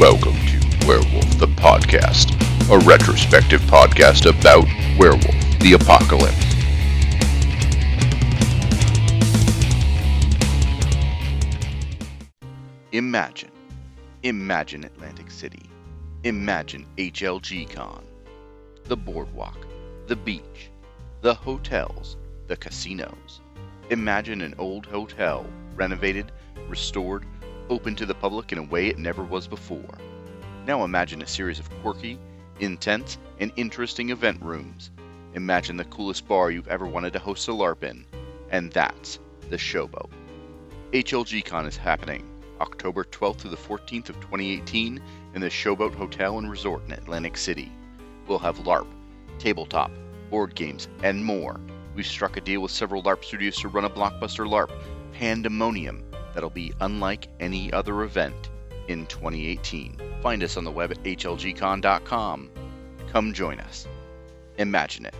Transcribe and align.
Welcome 0.00 0.32
to 0.46 0.86
Werewolf 0.86 1.38
the 1.38 1.46
Podcast, 1.46 2.32
a 2.70 2.78
retrospective 2.86 3.60
podcast 3.60 4.24
about 4.24 4.64
Werewolf 4.98 5.58
the 5.60 5.74
Apocalypse. 5.74 6.34
Imagine. 12.92 13.50
Imagine 14.22 14.84
Atlantic 14.84 15.30
City. 15.30 15.68
Imagine 16.24 16.86
HLG 16.96 17.68
Con. 17.68 18.02
The 18.84 18.96
boardwalk, 18.96 19.66
the 20.06 20.16
beach, 20.16 20.70
the 21.20 21.34
hotels, 21.34 22.16
the 22.46 22.56
casinos. 22.56 23.42
Imagine 23.90 24.40
an 24.40 24.54
old 24.56 24.86
hotel, 24.86 25.44
renovated, 25.74 26.32
restored, 26.68 27.26
open 27.70 27.94
to 27.94 28.04
the 28.04 28.14
public 28.14 28.50
in 28.50 28.58
a 28.58 28.62
way 28.62 28.88
it 28.88 28.98
never 28.98 29.22
was 29.22 29.46
before. 29.46 29.96
Now 30.66 30.84
imagine 30.84 31.22
a 31.22 31.26
series 31.26 31.60
of 31.60 31.70
quirky, 31.82 32.18
intense, 32.58 33.16
and 33.38 33.52
interesting 33.56 34.10
event 34.10 34.42
rooms. 34.42 34.90
Imagine 35.34 35.76
the 35.76 35.84
coolest 35.84 36.26
bar 36.26 36.50
you've 36.50 36.68
ever 36.68 36.86
wanted 36.86 37.12
to 37.12 37.20
host 37.20 37.46
a 37.48 37.52
LARP 37.52 37.84
in, 37.84 38.04
and 38.50 38.72
that's 38.72 39.20
the 39.48 39.56
Showboat. 39.56 40.10
HLGCon 40.92 41.68
is 41.68 41.76
happening 41.76 42.28
October 42.60 43.04
12th 43.04 43.38
through 43.38 43.50
the 43.52 43.56
14th 43.56 44.08
of 44.08 44.16
2018 44.16 45.00
in 45.34 45.40
the 45.40 45.48
Showboat 45.48 45.94
Hotel 45.94 46.38
and 46.38 46.50
Resort 46.50 46.82
in 46.86 46.92
Atlantic 46.92 47.36
City. 47.36 47.70
We'll 48.26 48.40
have 48.40 48.58
LARP, 48.64 48.88
tabletop, 49.38 49.92
board 50.28 50.56
games, 50.56 50.88
and 51.04 51.24
more. 51.24 51.60
We've 51.94 52.06
struck 52.06 52.36
a 52.36 52.40
deal 52.40 52.60
with 52.62 52.72
several 52.72 53.02
LARP 53.02 53.24
studios 53.24 53.56
to 53.58 53.68
run 53.68 53.84
a 53.84 53.90
blockbuster 53.90 54.46
LARP, 54.46 54.70
Pandemonium, 55.12 56.09
that'll 56.40 56.48
be 56.48 56.72
unlike 56.80 57.28
any 57.38 57.70
other 57.70 58.02
event 58.02 58.48
in 58.88 59.04
2018. 59.08 60.00
Find 60.22 60.42
us 60.42 60.56
on 60.56 60.64
the 60.64 60.70
web 60.70 60.90
at 60.90 61.02
hlgcon.com. 61.02 62.50
Come 63.12 63.34
join 63.34 63.60
us. 63.60 63.86
Imagine 64.56 65.04
it, 65.04 65.14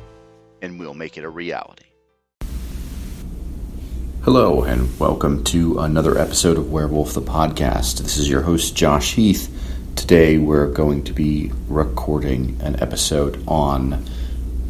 and 0.63 0.81
we'll 0.81 0.95
make 0.95 1.19
it 1.19 1.25
a 1.25 1.29
reality. 1.29 1.85
Hello, 4.23 4.63
and 4.63 4.99
welcome 4.99 5.45
to 5.45 5.81
another 5.81 6.17
episode 6.17 6.57
of 6.57 6.73
Werewolf 6.73 7.13
the 7.13 7.21
Podcast. 7.21 7.99
This 7.99 8.17
is 8.17 8.27
your 8.27 8.41
host, 8.41 8.75
Josh 8.75 9.13
Heath. 9.13 9.55
Today, 9.97 10.39
we're 10.39 10.73
going 10.73 11.05
to 11.05 11.13
be 11.13 11.53
recording 11.69 12.59
an 12.63 12.81
episode 12.81 13.45
on 13.47 14.07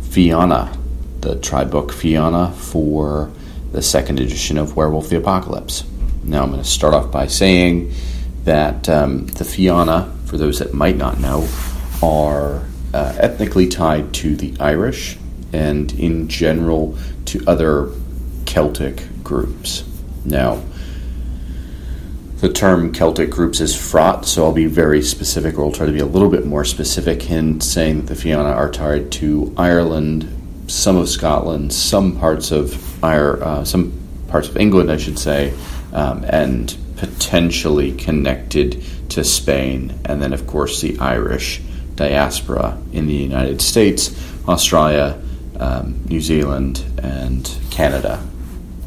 Fianna, 0.03 0.77
the 1.21 1.37
tribe 1.37 1.71
book 1.71 1.93
for 1.93 3.31
the 3.71 3.83
second 3.83 4.19
edition 4.19 4.59
of 4.59 4.75
Werewolf 4.75 5.11
the 5.11 5.17
Apocalypse. 5.17 5.85
Now, 6.23 6.43
I'm 6.43 6.51
going 6.51 6.63
to 6.63 6.69
start 6.69 6.95
off 6.95 7.11
by 7.11 7.27
saying 7.27 7.93
that 8.45 8.89
um, 8.89 9.27
the 9.27 9.45
Fianna, 9.45 10.15
for 10.27 10.37
those 10.37 10.59
that 10.59 10.75
might 10.75 10.97
not 10.97 11.19
know, 11.21 11.49
are 12.03 12.63
uh, 12.95 13.15
ethnically 13.19 13.69
tied 13.69 14.13
to 14.15 14.37
the 14.37 14.55
Irish 14.61 15.19
and, 15.53 15.93
in 15.93 16.29
general, 16.29 16.97
to 17.27 17.43
other 17.47 17.91
Celtic 18.47 19.03
groups. 19.23 19.85
Now, 20.25 20.63
the 22.39 22.51
term 22.51 22.93
Celtic 22.93 23.31
groups 23.31 23.61
is 23.61 23.77
fraught, 23.77 24.25
so 24.25 24.45
I'll 24.45 24.53
be 24.53 24.67
very 24.67 25.03
specific, 25.03 25.59
or 25.59 25.65
I'll 25.67 25.73
try 25.73 25.87
to 25.87 25.93
be 25.93 25.99
a 25.99 26.07
little 26.07 26.31
bit 26.31 26.47
more 26.47 26.65
specific 26.65 27.31
in 27.31 27.61
saying 27.61 28.01
that 28.01 28.07
the 28.07 28.15
Fianna 28.15 28.51
are 28.51 28.71
tied 28.71 29.13
to 29.13 29.53
Ireland, 29.59 30.27
some 30.67 30.97
of 30.97 31.09
Scotland, 31.09 31.73
some 31.73 32.19
parts 32.19 32.51
of 32.51 33.05
uh, 33.05 33.65
some 33.65 33.93
parts 34.29 34.49
of 34.49 34.57
England, 34.57 34.91
I 34.91 34.97
should 34.97 35.19
say, 35.19 35.53
um, 35.93 36.25
and 36.25 36.77
potentially 36.97 37.93
connected 37.93 38.83
to 39.11 39.25
Spain, 39.25 39.99
and 40.05 40.23
then, 40.23 40.33
of 40.33 40.47
course, 40.47 40.81
the 40.81 40.99
Irish 40.99 41.61
diaspora 41.97 42.79
in 42.93 43.07
the 43.07 43.15
United 43.15 43.61
States, 43.61 44.15
Australia, 44.49 45.21
um, 45.59 46.03
New 46.07 46.21
Zealand, 46.21 46.85
and 47.03 47.51
Canada, 47.71 48.23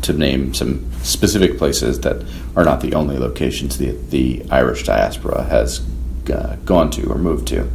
to 0.03 0.13
name 0.13 0.53
some 0.53 0.91
specific 1.01 1.57
places 1.57 2.01
that 2.01 2.23
are 2.55 2.63
not 2.63 2.81
the 2.81 2.93
only 2.93 3.17
locations 3.17 3.77
the, 3.77 3.91
the 4.09 4.45
Irish 4.49 4.83
diaspora 4.83 5.43
has 5.43 5.85
uh, 6.31 6.55
gone 6.65 6.89
to 6.91 7.09
or 7.09 7.17
moved 7.17 7.47
to. 7.47 7.69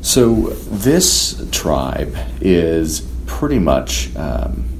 So, 0.00 0.50
this 0.70 1.48
tribe 1.50 2.16
is 2.40 3.00
pretty 3.26 3.58
much 3.58 4.14
um, 4.16 4.75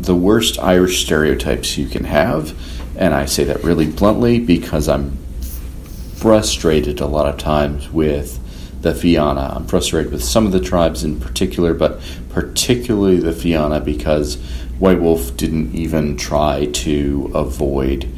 the 0.00 0.14
worst 0.14 0.58
Irish 0.58 1.04
stereotypes 1.04 1.76
you 1.76 1.86
can 1.86 2.04
have, 2.04 2.56
and 2.96 3.14
I 3.14 3.26
say 3.26 3.44
that 3.44 3.62
really 3.62 3.86
bluntly 3.86 4.38
because 4.38 4.88
I'm 4.88 5.16
frustrated 6.14 7.00
a 7.00 7.06
lot 7.06 7.26
of 7.26 7.38
times 7.38 7.90
with 7.90 8.38
the 8.80 8.94
Fianna. 8.94 9.52
I'm 9.54 9.66
frustrated 9.66 10.10
with 10.10 10.24
some 10.24 10.46
of 10.46 10.52
the 10.52 10.60
tribes 10.60 11.04
in 11.04 11.20
particular, 11.20 11.74
but 11.74 12.00
particularly 12.30 13.20
the 13.20 13.32
Fianna 13.32 13.80
because 13.80 14.36
White 14.78 15.00
Wolf 15.00 15.36
didn't 15.36 15.74
even 15.74 16.16
try 16.16 16.66
to 16.66 17.30
avoid 17.34 18.10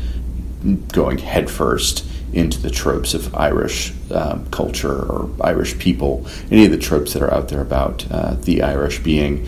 going 0.93 1.19
headfirst 1.19 2.06
into 2.32 2.60
the 2.60 2.70
tropes 2.70 3.12
of 3.12 3.34
Irish 3.34 3.93
um, 4.12 4.47
culture 4.50 4.94
or 4.94 5.28
Irish 5.41 5.78
people, 5.78 6.26
any 6.50 6.64
of 6.64 6.70
the 6.70 6.78
tropes 6.78 7.12
that 7.12 7.22
are 7.22 7.34
out 7.34 7.49
there 7.49 7.60
about 7.60 8.06
uh, 8.10 8.34
the 8.34 8.62
Irish 8.62 9.00
being 9.00 9.47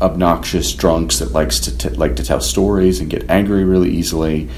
obnoxious 0.00 0.72
drunks 0.72 1.18
that 1.18 1.32
likes 1.32 1.60
to 1.60 1.76
t- 1.76 1.88
like 1.90 2.16
to 2.16 2.24
tell 2.24 2.40
stories 2.40 3.00
and 3.00 3.10
get 3.10 3.28
angry 3.30 3.64
really 3.64 3.90
easily. 3.90 4.48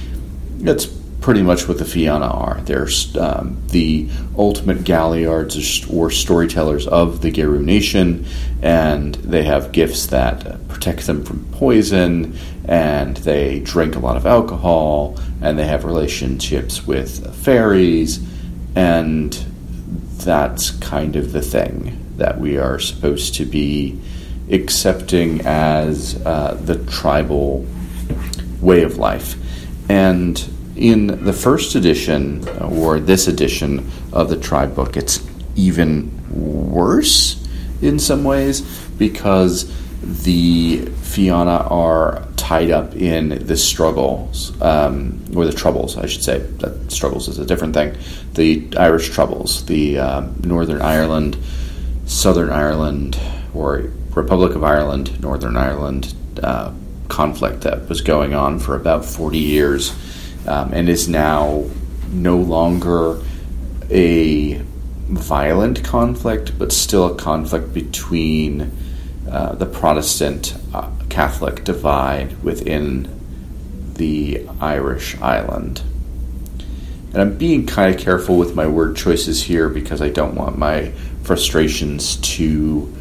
That's 0.58 0.86
pretty 1.22 1.42
much 1.42 1.68
what 1.68 1.78
the 1.78 1.84
Fianna 1.84 2.26
are. 2.26 2.60
They're 2.64 2.88
um, 3.18 3.62
the 3.68 4.08
ultimate 4.36 4.78
galliards 4.78 5.92
or 5.92 6.10
storytellers 6.10 6.86
of 6.86 7.22
the 7.22 7.30
Garou 7.30 7.62
Nation, 7.62 8.26
and 8.60 9.14
they 9.14 9.44
have 9.44 9.72
gifts 9.72 10.06
that 10.08 10.68
protect 10.68 11.06
them 11.06 11.24
from 11.24 11.44
poison, 11.52 12.36
and 12.66 13.16
they 13.18 13.60
drink 13.60 13.94
a 13.94 14.00
lot 14.00 14.16
of 14.16 14.26
alcohol, 14.26 15.18
and 15.40 15.58
they 15.58 15.66
have 15.66 15.84
relationships 15.84 16.86
with 16.86 17.34
fairies, 17.36 18.20
and 18.74 19.32
that's 20.18 20.70
kind 20.70 21.16
of 21.16 21.32
the 21.32 21.42
thing 21.42 21.98
that 22.16 22.38
we 22.38 22.58
are 22.58 22.78
supposed 22.78 23.34
to 23.34 23.44
be 23.44 23.98
accepting 24.50 25.40
as 25.42 26.20
uh, 26.24 26.58
the 26.62 26.76
tribal 26.86 27.66
way 28.60 28.82
of 28.82 28.98
life. 28.98 29.36
And 29.88 30.42
in 30.76 31.24
the 31.24 31.32
first 31.32 31.74
edition, 31.74 32.48
or 32.60 32.98
this 32.98 33.28
edition 33.28 33.90
of 34.12 34.28
the 34.28 34.36
tribe 34.36 34.74
book, 34.74 34.96
it's 34.96 35.26
even 35.54 36.10
worse 36.72 37.38
in 37.82 37.98
some 37.98 38.24
ways 38.24 38.62
because 38.98 39.70
the 40.24 40.78
Fianna 41.02 41.66
are 41.68 42.26
tied 42.36 42.70
up 42.70 42.94
in 42.96 43.46
the 43.46 43.56
struggles, 43.56 44.60
um, 44.60 45.22
or 45.36 45.46
the 45.46 45.52
troubles, 45.52 45.96
I 45.96 46.06
should 46.06 46.24
say. 46.24 46.38
That 46.38 46.90
struggles 46.90 47.28
is 47.28 47.38
a 47.38 47.46
different 47.46 47.74
thing. 47.74 47.96
The 48.34 48.76
Irish 48.76 49.10
troubles, 49.10 49.64
the 49.66 49.98
uh, 49.98 50.26
Northern 50.42 50.82
Ireland, 50.82 51.36
Southern 52.06 52.50
Ireland, 52.50 53.18
or 53.54 53.90
Republic 54.14 54.54
of 54.54 54.62
Ireland, 54.62 55.20
Northern 55.20 55.56
Ireland 55.56 56.14
uh, 56.42 56.72
conflict 57.08 57.62
that 57.62 57.88
was 57.88 58.00
going 58.00 58.34
on 58.34 58.58
for 58.58 58.74
about 58.74 59.04
40 59.04 59.38
years 59.38 59.94
um, 60.46 60.72
and 60.72 60.88
is 60.88 61.08
now 61.08 61.64
no 62.10 62.36
longer 62.36 63.20
a 63.90 64.54
violent 65.08 65.84
conflict, 65.84 66.58
but 66.58 66.72
still 66.72 67.12
a 67.12 67.14
conflict 67.14 67.72
between 67.74 68.72
uh, 69.30 69.54
the 69.54 69.66
Protestant 69.66 70.56
uh, 70.74 70.90
Catholic 71.08 71.64
divide 71.64 72.42
within 72.42 73.08
the 73.94 74.46
Irish 74.60 75.20
island. 75.20 75.82
And 77.12 77.20
I'm 77.20 77.36
being 77.36 77.66
kind 77.66 77.94
of 77.94 78.00
careful 78.00 78.38
with 78.38 78.54
my 78.54 78.66
word 78.66 78.96
choices 78.96 79.42
here 79.42 79.68
because 79.68 80.00
I 80.00 80.08
don't 80.08 80.34
want 80.34 80.56
my 80.56 80.92
frustrations 81.22 82.16
to 82.16 82.92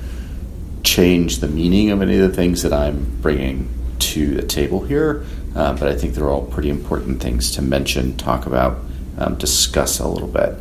change 0.83 1.39
the 1.39 1.47
meaning 1.47 1.91
of 1.91 2.01
any 2.01 2.17
of 2.17 2.29
the 2.29 2.35
things 2.35 2.63
that 2.63 2.73
I'm 2.73 3.17
bringing 3.21 3.69
to 3.99 4.35
the 4.35 4.41
table 4.41 4.83
here, 4.83 5.23
uh, 5.55 5.73
but 5.73 5.87
I 5.87 5.95
think 5.95 6.15
they're 6.15 6.29
all 6.29 6.45
pretty 6.45 6.69
important 6.69 7.21
things 7.21 7.51
to 7.51 7.61
mention, 7.61 8.17
talk 8.17 8.45
about, 8.45 8.79
um, 9.17 9.35
discuss 9.35 9.99
a 9.99 10.07
little 10.07 10.27
bit. 10.27 10.55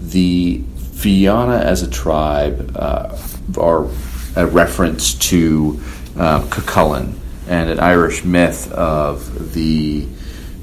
The 0.00 0.62
Fianna 0.94 1.56
as 1.56 1.82
a 1.82 1.90
tribe 1.90 2.76
uh, 2.76 3.16
are 3.58 3.88
a 4.36 4.46
reference 4.46 5.14
to 5.14 5.80
uh, 6.16 6.42
Cuchulainn 6.42 7.14
and 7.48 7.70
an 7.70 7.80
Irish 7.80 8.24
myth 8.24 8.70
of 8.72 9.52
the 9.54 10.06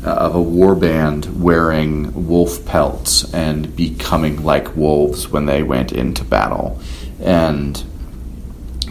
uh, 0.04 0.12
of 0.12 0.34
a 0.34 0.40
warband 0.40 1.30
wearing 1.40 2.28
wolf 2.28 2.66
pelts 2.66 3.34
and 3.34 3.76
becoming 3.76 4.42
like 4.44 4.74
wolves 4.78 5.28
when 5.28 5.46
they 5.46 5.62
went 5.62 5.92
into 5.92 6.24
battle, 6.24 6.80
and 7.20 7.84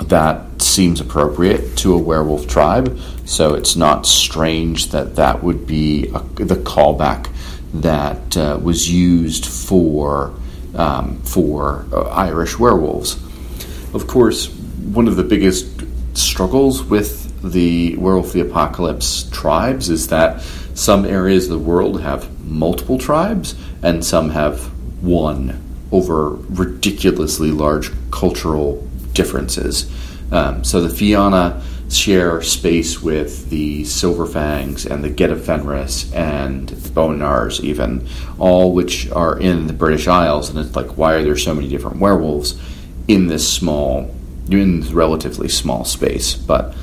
that 0.05 0.62
seems 0.62 1.00
appropriate 1.00 1.77
to 1.79 1.95
a 1.95 1.99
werewolf 1.99 2.47
tribe. 2.47 2.99
So 3.25 3.55
it's 3.55 3.77
not 3.77 4.06
strange 4.06 4.91
that 4.91 5.17
that 5.17 5.43
would 5.43 5.67
be 5.67 6.06
a, 6.09 6.21
the 6.45 6.56
callback 6.56 7.31
that 7.75 8.37
uh, 8.37 8.59
was 8.62 8.91
used 8.91 9.47
for 9.47 10.35
um, 10.75 11.21
for 11.23 11.87
uh, 11.93 12.03
Irish 12.11 12.59
werewolves. 12.59 13.15
Of 13.95 14.06
course, 14.06 14.49
one 14.49 15.09
of 15.09 15.17
the 15.17 15.25
biggest 15.25 15.67
struggles 16.17 16.83
with 16.83 17.29
the 17.43 17.97
Werewolf 17.97 18.33
the 18.33 18.41
Apocalypse 18.41 19.29
tribes 19.31 19.89
is 19.89 20.09
that 20.09 20.41
some 20.75 21.05
areas 21.05 21.45
of 21.45 21.50
the 21.50 21.59
world 21.59 22.00
have 22.00 22.45
multiple 22.45 22.99
tribes 22.99 23.55
and 23.83 24.05
some 24.05 24.31
have 24.31 24.61
one 25.03 25.62
over 25.91 26.31
ridiculously 26.31 27.50
large 27.50 27.91
cultural 28.11 28.88
differences. 29.19 29.91
Um, 30.31 30.62
so 30.62 30.81
the 30.81 30.94
Fianna 30.99 31.61
share 31.91 32.41
space 32.43 33.03
with 33.03 33.50
the 33.50 33.82
Silverfangs 33.82 34.87
and 34.87 35.03
the 35.03 35.11
Get 35.11 35.31
of 35.31 35.44
Fenris 35.44 36.12
and 36.12 36.69
the 36.69 36.91
Bone 36.91 37.19
Gnawers, 37.19 37.61
even, 37.65 38.06
all 38.38 38.73
which 38.73 39.11
are 39.11 39.38
in 39.38 39.67
the 39.67 39.73
British 39.73 40.06
Isles. 40.06 40.50
And 40.50 40.59
it's 40.59 40.76
like, 40.76 40.97
why 40.99 41.15
are 41.15 41.23
there 41.23 41.37
so 41.37 41.55
many 41.55 41.69
different 41.69 41.99
werewolves 41.99 42.61
in 43.09 43.26
this 43.26 43.50
small, 43.50 44.15
in 44.50 44.81
this 44.81 44.93
relatively 44.93 45.49
small 45.49 45.85
space? 45.85 46.35
But 46.35 46.76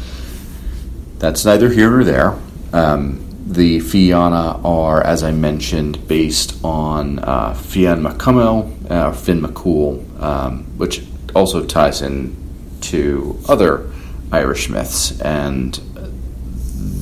that's 1.20 1.46
neither 1.46 1.70
here 1.70 1.90
nor 1.90 2.04
there. 2.04 2.40
Um, 2.74 3.22
the 3.48 3.80
Fianna 3.80 4.60
are, 4.64 5.04
as 5.04 5.24
I 5.24 5.32
mentioned, 5.32 6.08
based 6.08 6.58
on 6.64 7.20
uh, 7.20 7.54
Fionn 7.54 8.02
mac 8.02 8.18
Cumhaill, 8.18 8.90
uh, 8.90 9.12
Finn 9.12 9.42
McCool, 9.42 10.20
um, 10.20 10.64
which 10.78 11.04
also 11.36 11.66
ties 11.66 12.02
in 12.02 12.36
to 12.82 13.38
other 13.48 13.92
Irish 14.32 14.70
myths, 14.70 15.20
and 15.22 15.76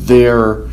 they're 0.06 0.68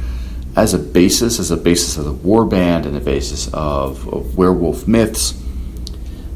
as 0.56 0.74
a 0.74 0.78
basis, 0.78 1.38
as 1.38 1.50
a 1.50 1.56
basis 1.56 1.96
of 1.96 2.04
the 2.04 2.12
war 2.12 2.44
band 2.44 2.86
and 2.86 2.96
a 2.96 3.00
basis 3.00 3.48
of, 3.52 4.08
of 4.08 4.36
werewolf 4.36 4.88
myths. 4.88 5.40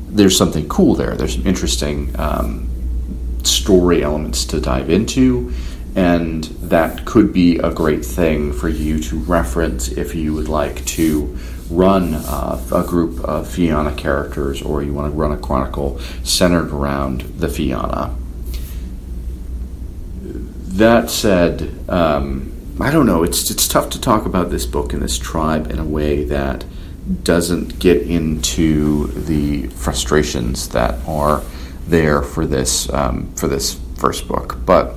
There's 0.09 0.37
something 0.37 0.69
cool 0.69 0.95
there. 0.95 1.17
There's 1.17 1.35
some 1.35 1.47
interesting 1.47 2.15
um, 2.19 2.69
story 3.43 4.05
elements 4.05 4.45
to 4.47 4.61
dive 4.61 4.89
into, 4.91 5.53
and 5.97 6.45
that 6.45 7.05
could 7.05 7.33
be 7.33 7.59
a 7.59 7.71
great 7.73 8.05
thing 8.05 8.53
for 8.53 8.69
you 8.69 9.01
to 9.01 9.17
reference 9.17 9.89
if 9.89 10.15
you 10.15 10.33
would 10.35 10.49
like 10.49 10.85
to 10.87 11.37
run 11.71 12.15
uh, 12.15 12.63
a 12.73 12.83
group 12.83 13.21
of 13.25 13.49
Fianna 13.49 13.95
characters 13.95 14.63
or 14.63 14.83
you 14.83 14.93
want 14.93 15.13
to 15.13 15.17
run 15.17 15.33
a 15.33 15.37
chronicle 15.37 15.99
centered 16.23 16.71
around 16.71 17.23
the 17.39 17.49
Fianna. 17.49 18.15
That 20.23 21.09
said, 21.11 21.73
um, 21.89 22.53
I 22.81 22.91
don't 22.91 23.07
know. 23.07 23.23
It's 23.23 23.51
it's 23.51 23.69
tough 23.69 23.91
to 23.91 24.01
talk 24.01 24.27
about 24.27 24.51
this 24.51 24.67
book 24.67 24.93
and 24.93 25.01
this 25.01 25.17
tribe 25.17 25.71
in 25.71 25.79
a 25.79 25.85
way 25.85 26.25
that 26.25 26.65
doesn't 27.23 27.79
get 27.79 28.03
into 28.03 29.07
the 29.09 29.69
frustrations 29.69 30.69
that 30.71 30.99
are 31.07 31.43
there 31.87 32.23
for 32.23 32.47
this 32.47 32.93
um, 32.93 33.33
for 33.35 33.47
this 33.47 33.79
first 33.97 34.27
book. 34.27 34.59
But 34.67 34.97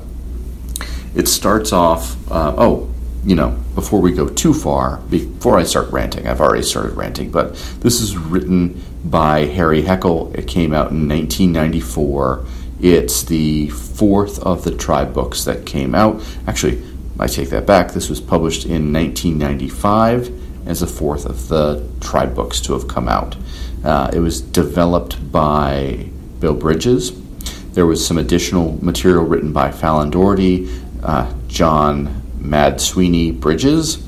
it 1.16 1.28
starts 1.28 1.72
off. 1.72 2.16
Uh, 2.31 2.56
oh, 2.58 2.90
you 3.24 3.36
know, 3.36 3.58
before 3.77 4.01
we 4.01 4.12
go 4.12 4.27
too 4.27 4.56
far, 4.56 4.97
before 5.12 5.59
I 5.59 5.63
start 5.63 5.91
ranting, 5.91 6.27
I've 6.27 6.41
already 6.41 6.63
started 6.63 6.97
ranting. 6.97 7.29
But 7.29 7.53
this 7.81 8.01
is 8.01 8.18
written 8.18 8.81
by 9.06 9.41
Harry 9.41 9.83
Heckel. 9.83 10.35
It 10.35 10.47
came 10.47 10.74
out 10.74 10.89
in 10.89 11.07
1994. 11.07 12.44
It's 12.81 13.21
the 13.21 13.69
fourth 13.69 14.39
of 14.39 14.63
the 14.63 14.75
tribe 14.75 15.13
books 15.13 15.44
that 15.44 15.68
came 15.68 15.94
out. 15.94 16.24
Actually, 16.47 16.81
I 17.19 17.27
take 17.27 17.51
that 17.51 17.68
back. 17.68 17.91
This 17.91 18.09
was 18.09 18.19
published 18.19 18.65
in 18.65 18.91
1995 18.91 20.68
as 20.68 20.80
the 20.80 20.88
fourth 20.88 21.27
of 21.27 21.47
the 21.47 21.88
tribe 22.01 22.33
books 22.33 22.59
to 22.62 22.73
have 22.73 22.88
come 22.88 23.07
out. 23.07 23.38
Uh, 23.85 24.09
it 24.12 24.21
was 24.21 24.41
developed 24.41 25.31
by 25.31 26.09
Bill 26.39 26.56
Bridges. 26.56 27.12
There 27.73 27.85
was 27.85 28.03
some 28.03 28.18
additional 28.18 28.83
material 28.83 29.23
written 29.23 29.53
by 29.53 29.71
Fallon 29.71 30.09
Doherty, 30.09 30.68
uh, 31.03 31.31
John 31.47 32.23
Mad 32.49 32.79
Sweeney 32.81 33.31
Bridges, 33.31 34.03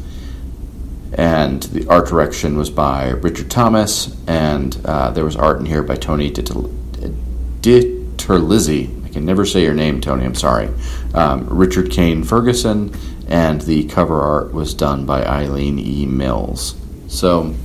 and 1.14 1.64
the 1.64 1.88
art 1.88 2.08
direction 2.08 2.58
was 2.58 2.70
by 2.70 3.10
Richard 3.10 3.52
Thomas, 3.52 4.16
and 4.28 4.78
uh, 4.86 5.12
there 5.12 5.26
was 5.26 5.36
art 5.36 5.60
in 5.60 5.66
here 5.66 5.84
by 5.84 5.96
Tony 5.96 6.30
Dit. 6.30 8.00
Terlizzi. 8.20 9.06
I 9.06 9.10
can 9.10 9.26
never 9.26 9.44
say 9.44 9.64
your 9.64 9.74
name, 9.74 10.02
Tony. 10.02 10.24
I'm 10.24 10.36
sorry. 10.36 10.70
Um, 11.16 11.48
Richard 11.50 11.90
Kane 11.90 12.24
Ferguson, 12.24 12.94
and 13.28 13.62
the 13.62 13.86
cover 13.86 14.22
art 14.22 14.54
was 14.54 14.76
done 14.76 15.06
by 15.06 15.26
Eileen 15.26 15.80
E. 15.80 16.06
Mills. 16.06 16.76
So 17.08 17.56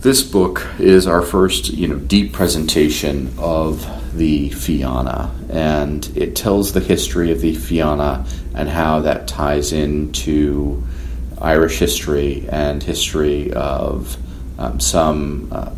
this 0.00 0.22
book 0.22 0.66
is 0.78 1.06
our 1.06 1.22
first, 1.22 1.68
you 1.68 1.86
know, 1.86 1.98
deep 1.98 2.32
presentation 2.32 3.32
of 3.38 3.86
the 4.16 4.50
Fianna, 4.50 5.34
and 5.50 6.10
it 6.16 6.36
tells 6.36 6.72
the 6.72 6.80
history 6.80 7.32
of 7.32 7.40
the 7.40 7.54
Fianna 7.54 8.26
and 8.54 8.68
how 8.68 9.00
that 9.00 9.26
ties 9.26 9.72
into 9.72 10.82
Irish 11.40 11.78
history 11.78 12.46
and 12.48 12.82
history 12.82 13.52
of 13.52 14.16
um, 14.58 14.78
some 14.80 15.48
uh, 15.52 15.72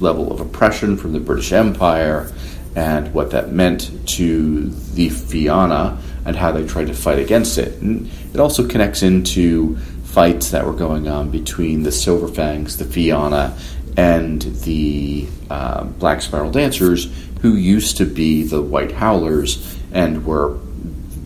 level 0.00 0.32
of 0.32 0.40
oppression 0.40 0.96
from 0.96 1.12
the 1.12 1.20
British 1.20 1.52
Empire 1.52 2.30
and 2.74 3.12
what 3.12 3.30
that 3.30 3.52
meant 3.52 3.90
to 4.08 4.68
the 4.94 5.08
Fianna 5.08 5.98
and 6.24 6.36
how 6.36 6.52
they 6.52 6.66
tried 6.66 6.86
to 6.86 6.94
fight 6.94 7.18
against 7.18 7.58
it. 7.58 7.80
And 7.80 8.10
it 8.32 8.40
also 8.40 8.66
connects 8.66 9.02
into 9.02 9.76
fights 10.04 10.50
that 10.50 10.66
were 10.66 10.72
going 10.72 11.08
on 11.08 11.30
between 11.30 11.82
the 11.82 11.90
Silverfangs, 11.90 12.78
the 12.78 12.84
Fianna, 12.84 13.56
and 13.96 14.42
the 14.42 15.26
uh, 15.50 15.84
Black 15.84 16.22
Spiral 16.22 16.50
Dancers, 16.50 17.06
who 17.42 17.54
used 17.56 17.96
to 17.98 18.06
be 18.06 18.44
the 18.44 18.62
White 18.62 18.92
Howlers 18.92 19.78
and 19.92 20.24
were, 20.24 20.54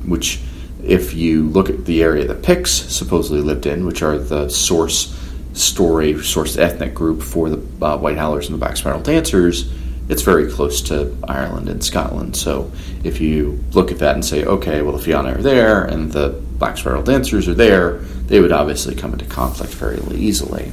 which, 0.06 0.40
if 0.82 1.14
you 1.14 1.48
look 1.50 1.70
at 1.70 1.84
the 1.84 2.02
area 2.02 2.26
the 2.26 2.34
Picts 2.34 2.72
supposedly 2.72 3.40
lived 3.40 3.66
in, 3.66 3.86
which 3.86 4.02
are 4.02 4.18
the 4.18 4.48
source 4.48 5.14
story, 5.52 6.22
source 6.22 6.56
ethnic 6.56 6.94
group 6.94 7.22
for 7.22 7.50
the 7.50 7.84
uh, 7.84 7.96
White 7.98 8.16
Howlers 8.16 8.46
and 8.46 8.54
the 8.54 8.58
Black 8.58 8.76
Spiral 8.76 9.00
Dancers, 9.00 9.70
it's 10.08 10.22
very 10.22 10.50
close 10.50 10.80
to 10.82 11.16
Ireland 11.26 11.68
and 11.68 11.82
Scotland. 11.82 12.36
So 12.36 12.70
if 13.02 13.20
you 13.20 13.62
look 13.72 13.90
at 13.90 13.98
that 13.98 14.14
and 14.14 14.24
say, 14.24 14.44
okay, 14.44 14.82
well, 14.82 14.96
the 14.96 15.02
Fianna 15.02 15.34
are 15.34 15.42
there 15.42 15.84
and 15.84 16.12
the 16.12 16.30
Black 16.58 16.78
Spiral 16.78 17.02
Dancers 17.02 17.48
are 17.48 17.54
there, 17.54 17.98
they 18.26 18.40
would 18.40 18.52
obviously 18.52 18.94
come 18.94 19.12
into 19.12 19.24
conflict 19.26 19.74
fairly 19.74 20.18
easily. 20.18 20.72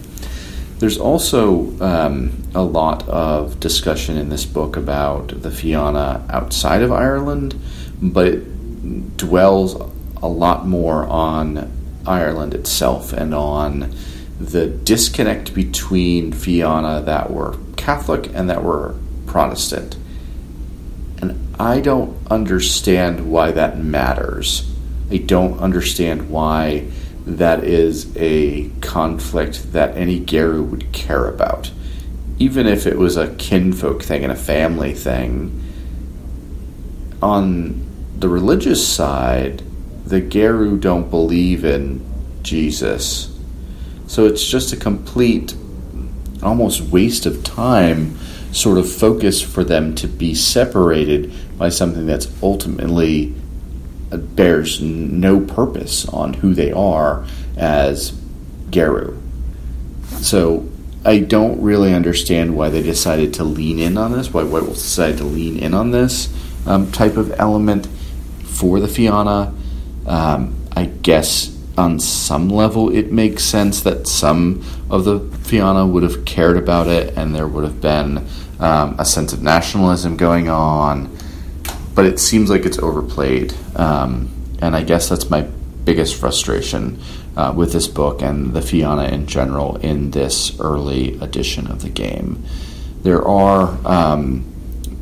There's 0.80 0.98
also 0.98 1.80
um, 1.80 2.44
a 2.54 2.62
lot 2.62 3.08
of 3.08 3.60
discussion 3.60 4.18
in 4.18 4.30
this 4.30 4.46
book 4.46 4.76
about 4.76 5.42
the 5.42 5.52
Fianna 5.52 6.26
outside 6.30 6.82
of 6.82 6.92
Ireland, 6.92 7.60
but 8.02 8.28
it 8.28 9.18
dwells 9.18 9.76
a 10.22 10.28
lot 10.28 10.68
more 10.68 11.06
on 11.06 11.72
Ireland 12.06 12.54
itself 12.54 13.14
and 13.14 13.34
on 13.34 13.96
the 14.40 14.68
disconnect 14.68 15.54
between 15.54 16.34
Fianna 16.34 17.02
that 17.06 17.32
were 17.32 17.56
Catholic 17.78 18.30
and 18.34 18.50
that 18.50 18.64
were 18.64 18.96
Protestant. 19.26 19.96
And 21.22 21.56
I 21.60 21.80
don't 21.80 22.18
understand 22.30 23.32
why 23.32 23.52
that 23.52 23.80
matters. 23.80 24.70
I 25.10 25.18
don't 25.18 25.60
understand 25.60 26.30
why 26.30 26.88
that 27.26 27.64
is 27.64 28.16
a 28.18 28.70
conflict 28.82 29.74
that 29.74 29.96
any 29.96 30.20
Garou 30.20 30.64
would 30.64 30.92
care 30.92 31.28
about. 31.28 31.72
Even 32.40 32.68
if 32.68 32.86
it 32.86 32.98
was 32.98 33.16
a 33.16 33.34
kinfolk 33.36 34.04
thing 34.04 34.24
and 34.24 34.32
a 34.32 34.36
family 34.36 34.94
thing, 34.94 35.62
on 37.22 37.86
the 38.20 38.28
religious 38.28 38.86
side, 38.86 39.64
the 40.06 40.20
Garou 40.20 40.78
don't 40.78 41.10
believe 41.10 41.64
in 41.64 42.04
Jesus 42.44 43.34
so 44.08 44.26
it's 44.26 44.46
just 44.46 44.74
a 44.74 44.78
complete, 44.78 45.56
almost 46.42 46.82
waste 46.82 47.26
of 47.26 47.44
time 47.44 48.18
sort 48.52 48.78
of 48.78 48.92
focus 48.92 49.42
for 49.42 49.64
them 49.64 49.96
to 49.96 50.08
be 50.08 50.36
separated 50.36 51.34
by 51.58 51.70
something 51.70 52.06
that's 52.06 52.28
ultimately 52.44 53.34
bears 54.18 54.82
no 54.82 55.40
purpose 55.40 56.08
on 56.10 56.34
who 56.34 56.54
they 56.54 56.72
are 56.72 57.26
as 57.58 58.12
Garou. 58.70 59.22
So 60.22 60.70
I 61.06 61.20
don't 61.20 61.62
really 61.62 61.94
understand 61.94 62.56
why 62.56 62.70
they 62.70 62.82
decided 62.82 63.34
to 63.36 63.44
lean 63.44 63.80
in 63.80 63.98
on 63.98 64.14
this, 64.14 64.34
why 64.34 64.44
White 64.44 64.64
Wolf 64.64 64.76
decided 64.76 65.18
to 65.18 65.26
lean 65.26 65.58
in 65.58 65.74
on 65.74 65.92
this 65.92 66.34
um, 66.66 66.92
type 66.92 67.18
of 67.18 67.32
element 67.40 67.88
for 68.44 68.80
the 68.80 68.88
Fianna. 68.88 69.54
Um, 70.06 70.56
I 70.76 70.86
guess 70.86 71.58
on 71.78 72.00
some 72.00 72.50
level, 72.50 72.96
it 72.96 73.12
makes 73.12 73.44
sense 73.44 73.82
that 73.82 74.08
some 74.08 74.64
of 74.90 75.06
the 75.06 75.20
Fianna 75.44 75.86
would 75.86 76.04
have 76.04 76.26
cared 76.26 76.58
about 76.58 76.88
it 76.88 77.18
and 77.18 77.36
there 77.36 77.48
would 77.48 77.64
have 77.64 77.82
been 77.82 78.26
um, 78.60 78.96
a 78.98 79.06
sense 79.06 79.34
of 79.34 79.42
nationalism 79.42 80.16
going 80.16 80.50
on, 80.50 81.16
but 81.96 82.06
it 82.06 82.20
seems 82.20 82.50
like 82.50 82.66
it's 82.66 82.80
overplayed. 82.80 83.54
Um, 83.76 84.30
and 84.62 84.76
I 84.76 84.84
guess 84.84 85.10
that's 85.10 85.30
my 85.30 85.42
biggest 85.86 86.16
frustration 86.16 87.00
uh, 87.36 87.54
with 87.56 87.74
this 87.74 87.88
book 87.88 88.22
and 88.22 88.54
the 88.54 88.62
Fianna 88.62 89.06
in 89.06 89.28
general 89.28 89.76
in 89.78 90.12
this 90.12 90.60
early 90.60 91.20
edition 91.20 91.70
of 91.70 91.82
the 91.82 91.90
game. 91.90 92.44
There 93.02 93.28
are, 93.28 93.78
um, 93.86 94.46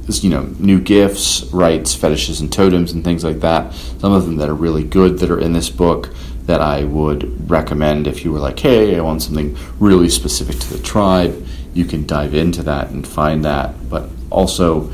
you 0.08 0.30
know, 0.30 0.44
new 0.58 0.80
gifts, 0.82 1.44
rites, 1.54 1.94
fetishes, 1.94 2.42
and 2.42 2.52
totems, 2.52 2.92
and 2.92 3.04
things 3.04 3.24
like 3.24 3.42
that. 3.42 3.74
Some 3.74 4.14
of 4.14 4.26
them 4.26 4.38
that 4.38 4.50
are 4.50 4.56
really 4.56 4.84
good 4.84 5.20
that 5.20 5.30
are 5.30 5.40
in 5.40 5.54
this 5.54 5.70
book 5.70 6.10
that 6.46 6.62
I 6.62 6.84
would 6.84 7.50
recommend 7.50 8.08
if 8.08 8.26
you 8.26 8.32
were 8.32 8.40
like, 8.40 8.60
hey, 8.60 8.98
I 8.98 9.02
want 9.02 9.22
something 9.22 9.56
really 9.80 10.10
specific 10.10 10.58
to 10.60 10.74
the 10.74 10.84
tribe. 10.84 11.46
You 11.74 11.86
can 11.86 12.06
dive 12.06 12.34
into 12.34 12.64
that 12.64 12.90
and 12.90 13.08
find 13.08 13.46
that. 13.46 13.90
But 13.90 14.10
also, 14.32 14.92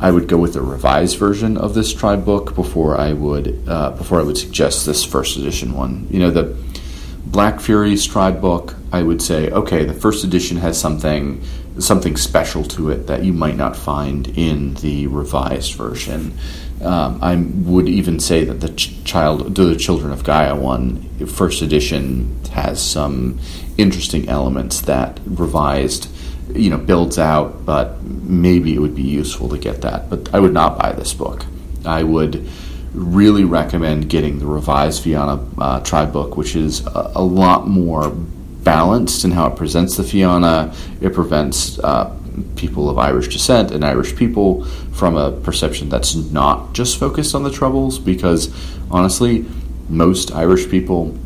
I 0.00 0.10
would 0.10 0.28
go 0.28 0.38
with 0.38 0.54
the 0.54 0.62
revised 0.62 1.18
version 1.18 1.58
of 1.58 1.74
this 1.74 1.92
tribe 1.92 2.24
book 2.24 2.54
before 2.54 2.98
I 2.98 3.12
would 3.12 3.62
uh, 3.68 3.90
before 3.90 4.18
I 4.20 4.22
would 4.22 4.38
suggest 4.38 4.86
this 4.86 5.04
first 5.04 5.36
edition 5.36 5.74
one. 5.74 6.06
You 6.10 6.20
know, 6.20 6.30
the 6.30 6.56
Black 7.26 7.60
Fury's 7.60 8.06
tribe 8.06 8.40
book. 8.40 8.74
I 8.92 9.02
would 9.02 9.22
say, 9.22 9.50
okay, 9.50 9.84
the 9.84 9.94
first 9.94 10.24
edition 10.24 10.56
has 10.56 10.80
something 10.80 11.42
something 11.78 12.16
special 12.16 12.64
to 12.64 12.90
it 12.90 13.06
that 13.06 13.24
you 13.24 13.32
might 13.32 13.56
not 13.56 13.76
find 13.76 14.26
in 14.36 14.74
the 14.74 15.06
revised 15.06 15.74
version. 15.74 16.36
Um, 16.82 17.18
I 17.22 17.36
would 17.36 17.88
even 17.88 18.20
say 18.20 18.44
that 18.44 18.60
the 18.60 18.70
ch- 18.70 19.04
child, 19.04 19.54
the 19.54 19.76
Children 19.76 20.12
of 20.12 20.24
Gaia 20.24 20.56
one, 20.56 21.08
first 21.26 21.62
edition, 21.62 22.40
has 22.52 22.82
some 22.82 23.38
interesting 23.76 24.28
elements 24.28 24.80
that 24.82 25.20
revised, 25.26 26.08
you 26.56 26.70
know, 26.70 26.78
builds 26.78 27.18
out. 27.18 27.64
But 27.64 28.02
maybe 28.02 28.74
it 28.74 28.78
would 28.78 28.94
be 28.94 29.02
useful 29.02 29.48
to 29.50 29.58
get 29.58 29.82
that. 29.82 30.10
But 30.10 30.34
I 30.34 30.40
would 30.40 30.52
not 30.52 30.78
buy 30.78 30.92
this 30.92 31.14
book. 31.14 31.44
I 31.84 32.02
would 32.02 32.48
really 32.92 33.44
recommend 33.44 34.08
getting 34.08 34.38
the 34.38 34.46
revised 34.46 35.02
Fianna 35.02 35.44
uh, 35.58 35.80
tribe 35.80 36.12
book, 36.12 36.36
which 36.36 36.56
is 36.56 36.84
a, 36.86 37.12
a, 37.16 37.22
lot 37.22 37.68
more 37.68 38.10
balanced 38.10 39.24
in 39.24 39.30
how 39.30 39.46
it 39.46 39.56
presents 39.56 39.96
the 39.96 40.02
Fianna. 40.02 40.74
It 41.00 41.14
prevents 41.14 41.78
uh, 41.78 42.14
people 42.56 42.90
of 42.90 42.98
Irish 42.98 43.28
descent 43.28 43.70
and 43.70 43.84
Irish 43.84 44.16
people 44.16 44.64
from 44.92 45.16
a 45.16 45.30
perception 45.30 45.88
that's 45.88 46.14
not 46.14 46.72
just 46.72 46.98
focused 46.98 47.34
on 47.34 47.42
the 47.42 47.50
Troubles, 47.50 47.98
because 47.98 48.52
honestly, 48.90 49.46
most 49.88 50.32
Irish 50.32 50.68
people, 50.68 51.16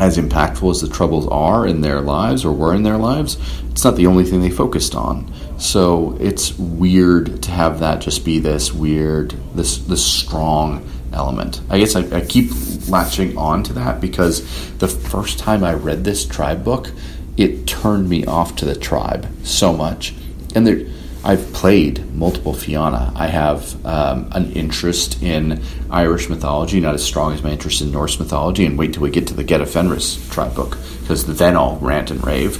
as 0.00 0.16
impactful 0.16 0.70
as 0.70 0.80
the 0.80 0.88
Troubles 0.88 1.28
are 1.28 1.66
in 1.66 1.80
their 1.80 2.00
lives 2.00 2.44
or 2.44 2.52
were 2.52 2.74
in 2.74 2.82
their 2.82 2.96
lives, 2.96 3.36
it's 3.70 3.84
not 3.84 3.96
the 3.96 4.06
only 4.06 4.24
thing 4.24 4.40
they 4.40 4.50
focused 4.50 4.94
on. 4.94 5.32
So 5.58 6.16
it's 6.20 6.58
weird 6.58 7.42
to 7.42 7.50
have 7.50 7.80
that 7.80 8.00
just 8.00 8.24
be 8.24 8.38
this 8.38 8.72
weird, 8.72 9.34
this 9.54 9.78
this 9.78 10.04
strong 10.04 10.88
element. 11.12 11.60
I 11.70 11.78
guess 11.78 11.94
I, 11.94 12.00
I 12.16 12.20
keep 12.22 12.50
latching 12.88 13.36
on 13.36 13.62
to 13.64 13.72
that 13.74 14.00
because 14.00 14.40
the 14.78 14.88
first 14.88 15.38
time 15.38 15.62
I 15.62 15.74
read 15.74 16.04
this 16.04 16.24
tribe 16.24 16.64
book, 16.64 16.90
it 17.36 17.66
turned 17.66 18.08
me 18.08 18.24
off 18.24 18.56
to 18.56 18.64
the 18.64 18.74
tribe 18.74 19.28
so 19.44 19.72
much 19.72 20.14
and 20.54 20.66
there, 20.66 20.86
I've 21.24 21.52
played 21.52 22.12
multiple 22.14 22.52
Fianna. 22.52 23.12
I 23.14 23.28
have 23.28 23.86
um, 23.86 24.28
an 24.32 24.52
interest 24.52 25.22
in 25.22 25.62
Irish 25.88 26.28
mythology, 26.28 26.80
not 26.80 26.94
as 26.94 27.04
strong 27.04 27.32
as 27.32 27.42
my 27.42 27.50
interest 27.50 27.80
in 27.80 27.92
Norse 27.92 28.18
mythology. 28.18 28.66
And 28.66 28.76
wait 28.76 28.94
till 28.94 29.02
we 29.02 29.10
get 29.10 29.28
to 29.28 29.34
the 29.34 29.44
Get 29.44 29.66
Fenris 29.68 30.28
tribe 30.30 30.54
book, 30.56 30.78
because 31.00 31.24
then 31.26 31.56
I'll 31.56 31.76
rant 31.76 32.10
and 32.10 32.24
rave. 32.26 32.58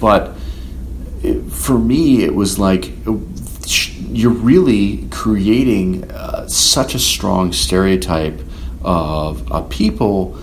But 0.00 0.36
it, 1.22 1.42
for 1.50 1.76
me, 1.76 2.22
it 2.22 2.34
was 2.34 2.58
like 2.58 2.92
you're 4.10 4.30
really 4.30 5.08
creating 5.10 6.08
uh, 6.10 6.46
such 6.46 6.94
a 6.94 7.00
strong 7.00 7.52
stereotype 7.52 8.40
of 8.82 9.50
a 9.50 9.62
people 9.62 10.38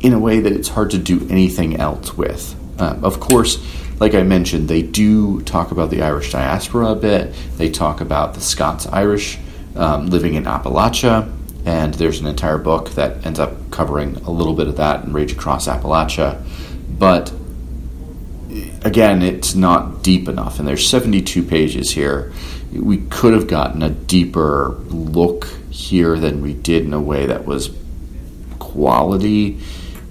in 0.00 0.12
a 0.12 0.18
way 0.18 0.38
that 0.38 0.52
it's 0.52 0.68
hard 0.68 0.90
to 0.90 0.98
do 0.98 1.26
anything 1.30 1.76
else 1.76 2.16
with. 2.16 2.54
Uh, 2.78 2.96
of 3.02 3.18
course 3.18 3.58
like 4.00 4.14
I 4.14 4.22
mentioned, 4.22 4.68
they 4.68 4.82
do 4.82 5.42
talk 5.42 5.70
about 5.70 5.90
the 5.90 6.02
Irish 6.02 6.32
diaspora 6.32 6.92
a 6.92 6.94
bit. 6.94 7.34
They 7.56 7.70
talk 7.70 8.00
about 8.00 8.34
the 8.34 8.40
Scots 8.40 8.86
Irish 8.86 9.38
um, 9.74 10.06
living 10.06 10.34
in 10.34 10.44
Appalachia, 10.44 11.32
and 11.64 11.94
there's 11.94 12.20
an 12.20 12.26
entire 12.26 12.58
book 12.58 12.90
that 12.90 13.26
ends 13.26 13.38
up 13.38 13.70
covering 13.70 14.16
a 14.16 14.30
little 14.30 14.54
bit 14.54 14.68
of 14.68 14.76
that 14.76 15.04
in 15.04 15.12
Rage 15.12 15.32
Across 15.32 15.66
Appalachia. 15.66 16.42
But 16.88 17.32
again, 18.84 19.22
it's 19.22 19.54
not 19.54 20.02
deep 20.02 20.28
enough, 20.28 20.58
and 20.58 20.68
there's 20.68 20.88
72 20.88 21.42
pages 21.42 21.90
here. 21.90 22.32
We 22.72 22.98
could 22.98 23.34
have 23.34 23.48
gotten 23.48 23.82
a 23.82 23.90
deeper 23.90 24.76
look 24.88 25.46
here 25.70 26.18
than 26.18 26.40
we 26.40 26.54
did 26.54 26.84
in 26.84 26.92
a 26.92 27.00
way 27.00 27.26
that 27.26 27.46
was 27.46 27.70
quality, 28.58 29.60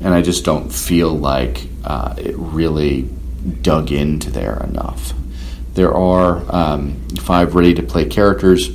and 0.01 0.13
I 0.13 0.21
just 0.21 0.43
don't 0.43 0.69
feel 0.71 1.13
like 1.13 1.67
uh, 1.83 2.15
it 2.17 2.35
really 2.37 3.09
dug 3.61 3.91
into 3.91 4.31
there 4.31 4.63
enough. 4.63 5.13
There 5.73 5.93
are 5.93 6.43
um, 6.49 7.07
five 7.19 7.53
ready 7.55 7.73
to 7.75 7.83
play 7.83 8.05
characters. 8.05 8.69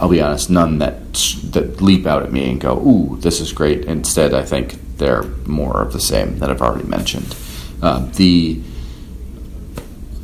I'll 0.00 0.08
be 0.08 0.20
honest, 0.20 0.50
none 0.50 0.78
that 0.78 1.14
that 1.52 1.80
leap 1.80 2.06
out 2.06 2.22
at 2.22 2.32
me 2.32 2.50
and 2.50 2.60
go, 2.60 2.78
"Ooh, 2.78 3.16
this 3.20 3.40
is 3.40 3.52
great." 3.52 3.84
Instead, 3.86 4.34
I 4.34 4.44
think 4.44 4.98
they're 4.98 5.24
more 5.46 5.82
of 5.82 5.92
the 5.92 6.00
same 6.00 6.38
that 6.38 6.50
I've 6.50 6.62
already 6.62 6.86
mentioned. 6.86 7.34
Uh, 7.80 8.06
the 8.14 8.60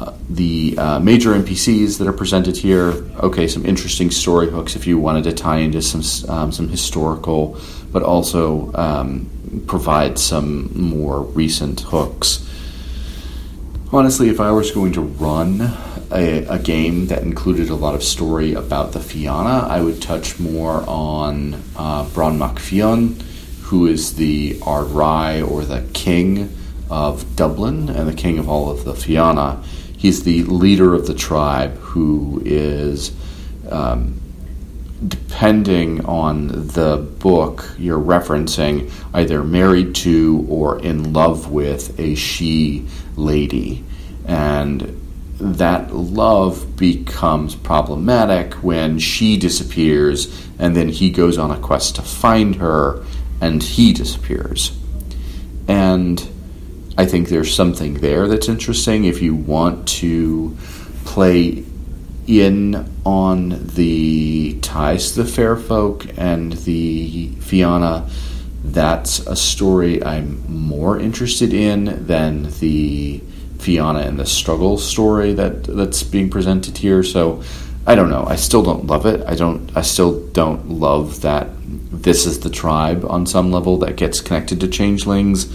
uh, 0.01 0.13
the 0.31 0.77
uh, 0.79 1.01
major 1.01 1.33
NPCs 1.33 1.99
that 1.99 2.07
are 2.07 2.13
presented 2.13 2.57
here. 2.57 2.91
Okay, 3.21 3.49
some 3.49 3.65
interesting 3.65 4.11
story 4.11 4.49
hooks 4.51 4.77
if 4.77 4.87
you 4.87 4.99
wanted 4.99 5.25
to 5.25 5.33
tie 5.33 5.59
into 5.59 5.83
some 5.83 6.03
um, 6.29 6.53
some 6.53 6.69
historical, 6.69 7.59
but 7.91 8.03
also 8.03 8.73
um, 8.75 9.29
provide 9.67 10.19
some 10.19 10.71
more 10.79 11.23
recent 11.23 11.81
hooks 11.81 12.45
honestly, 13.93 14.29
if 14.29 14.41
I 14.41 14.51
was 14.51 14.71
going 14.71 14.93
to 14.93 15.01
run 15.01 15.61
a, 16.13 16.45
a, 16.45 16.59
game 16.59 17.07
that 17.07 17.23
included 17.23 17.71
a 17.71 17.75
lot 17.75 17.95
of 17.95 18.03
story 18.03 18.55
about 18.55 18.93
the 18.93 19.01
Fianna, 19.01 19.67
I 19.67 19.81
would 19.81 20.01
touch 20.01 20.39
more 20.39 20.85
on 20.87 21.63
uh, 21.77 22.09
Bron 22.11 22.39
MacFionn, 22.39 23.21
who 23.63 23.87
is 23.87 24.17
the 24.17 24.59
Righ 24.65 25.43
or 25.43 25.65
the 25.65 25.87
king 25.93 26.55
of 26.91 27.37
Dublin 27.37 27.89
and 27.91 28.09
the 28.09 28.15
king 28.15 28.39
of 28.39 28.49
all 28.49 28.71
of 28.71 28.85
the 28.85 28.95
Fianna. 28.95 29.63
He's 29.97 30.23
the 30.23 30.45
leader 30.45 30.95
of 30.95 31.07
the 31.07 31.15
tribe 31.15 31.77
who 31.79 32.41
is, 32.45 33.13
um, 33.69 34.21
depending 35.07 36.05
on 36.07 36.69
the 36.69 36.97
book 37.19 37.75
you're 37.79 37.99
referencing, 37.99 38.91
either 39.13 39.43
married 39.43 39.95
to 39.97 40.47
or 40.49 40.81
in 40.81 41.13
love 41.13 41.51
with 41.51 41.99
a 41.99 42.13
Sidhe 42.15 42.89
lady. 43.19 43.85
And 44.27 44.95
that 45.41 45.95
love 45.95 46.77
becomes 46.77 47.55
problematic 47.55 48.55
when 48.55 48.99
she 48.99 49.37
disappears 49.37 50.47
and 50.59 50.75
then 50.75 50.89
he 50.89 51.11
goes 51.11 51.39
on 51.39 51.51
a 51.51 51.59
quest 51.59 51.97
to 51.97 52.03
find 52.03 52.57
her 52.57 53.05
and 53.41 53.63
he 53.63 53.93
disappears. 53.93 54.77
And 55.69 56.27
I 56.97 57.07
think 57.07 57.29
there's 57.29 57.55
something 57.55 57.95
there 57.95 58.27
that's 58.27 58.49
interesting 58.49 59.05
if 59.05 59.23
you 59.23 59.35
want 59.35 59.87
to 59.89 60.57
play 61.05 61.65
in 62.27 62.93
on 63.07 63.67
the 63.75 64.59
ties 64.61 65.13
to 65.13 65.23
the 65.23 65.31
fair 65.31 65.57
folk 65.57 66.07
and 66.19 66.53
the 66.53 67.29
Fianna 67.41 68.11
that's 68.73 69.21
a 69.21 69.37
story 69.37 70.03
I'm 70.03 70.45
more 70.51 70.99
interested 70.99 71.53
in 71.53 72.07
than 72.07 72.51
the 72.61 73.23
Fianna 73.59 74.01
and 74.01 74.19
the 74.19 74.27
struggle 74.27 74.79
story 74.79 75.33
that 75.35 75.65
that's 75.65 76.03
being 76.03 76.31
presented 76.31 76.79
here. 76.79 77.03
So 77.03 77.43
I 77.87 77.95
don't 77.95 78.11
know. 78.11 78.25
I 78.27 78.37
still 78.37 78.63
don't 78.63 78.87
love 78.87 79.07
it. 79.07 79.25
I 79.27 79.35
don't. 79.35 79.75
I 79.77 79.83
still 79.83 80.27
don't 80.29 80.69
love 80.69 81.23
that 81.23 81.49
this 81.91 82.27
is 82.27 82.41
the 82.41 82.51
tribe 82.51 83.05
on 83.05 83.27
some 83.27 83.51
level 83.51 83.79
that 83.79 83.97
gets 83.97 84.21
connected 84.21 84.61
to 84.61 84.69
changelings. 84.69 85.49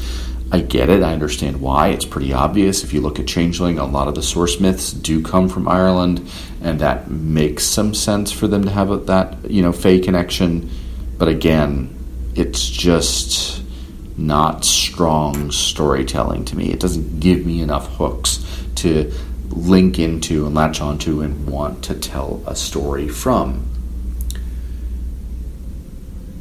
I 0.51 0.60
get 0.60 0.89
it. 0.89 1.01
I 1.01 1.13
understand 1.13 1.62
why. 1.62 1.89
It's 1.89 2.05
pretty 2.05 2.32
obvious. 2.32 2.84
If 2.84 2.93
you 2.93 3.01
look 3.01 3.20
at 3.20 3.25
Changeling, 3.25 3.79
a 3.79 3.86
lot 3.86 4.08
of 4.08 4.13
the 4.13 4.22
source 4.22 4.60
myths 4.60 4.91
do 4.91 5.24
come 5.24 5.50
from 5.50 5.67
Ireland, 5.67 6.29
and 6.62 6.79
that 6.79 7.10
makes 7.10 7.63
some 7.63 7.96
sense 7.96 8.32
for 8.32 8.48
them 8.48 8.63
to 8.65 8.70
have 8.70 9.08
that 9.08 9.50
you 9.50 9.62
know 9.62 9.72
Fey 9.72 10.00
connection. 10.00 10.70
But 11.17 11.27
again, 11.27 12.02
it's 12.35 12.69
just 12.69 13.63
not 14.17 14.63
strong 14.63 15.51
storytelling 15.51 16.45
to 16.45 16.55
me. 16.55 16.71
It 16.71 16.79
doesn't 16.79 17.19
give 17.19 17.45
me 17.45 17.61
enough 17.61 17.95
hooks 17.95 18.45
to 18.75 19.11
link 19.49 19.99
into 19.99 20.45
and 20.45 20.55
latch 20.55 20.81
onto 20.81 21.21
and 21.21 21.47
want 21.47 21.83
to 21.85 21.95
tell 21.95 22.43
a 22.47 22.55
story 22.55 23.07
from. 23.07 23.65